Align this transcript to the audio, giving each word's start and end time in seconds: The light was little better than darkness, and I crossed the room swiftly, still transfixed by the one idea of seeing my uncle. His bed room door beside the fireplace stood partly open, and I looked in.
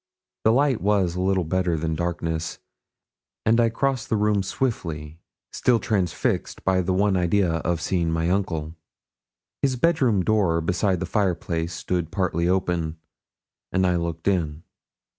The 0.43 0.51
light 0.51 0.81
was 0.81 1.15
little 1.15 1.43
better 1.43 1.77
than 1.77 1.93
darkness, 1.93 2.57
and 3.45 3.59
I 3.59 3.69
crossed 3.69 4.09
the 4.09 4.15
room 4.15 4.41
swiftly, 4.41 5.19
still 5.53 5.79
transfixed 5.79 6.63
by 6.65 6.81
the 6.81 6.91
one 6.91 7.15
idea 7.15 7.57
of 7.57 7.79
seeing 7.81 8.09
my 8.09 8.27
uncle. 8.27 8.73
His 9.61 9.75
bed 9.75 10.01
room 10.01 10.23
door 10.23 10.59
beside 10.59 11.01
the 11.01 11.05
fireplace 11.05 11.73
stood 11.73 12.09
partly 12.09 12.49
open, 12.49 12.97
and 13.71 13.85
I 13.85 13.95
looked 13.95 14.27
in. 14.27 14.63